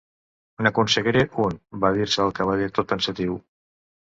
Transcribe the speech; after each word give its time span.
"N'aconseguiré 0.67 1.21
un", 1.45 1.59
va 1.85 1.91
dir-se 1.99 2.25
el 2.25 2.35
Cavaller 2.41 2.73
tot 2.79 2.91
pensatiu. 2.95 3.37